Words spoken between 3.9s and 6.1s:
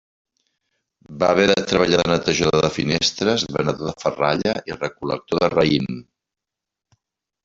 ferralla i recol·lector de raïm.